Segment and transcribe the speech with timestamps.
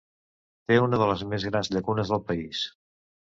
[0.71, 2.63] Té una de les més grans llacunes del país.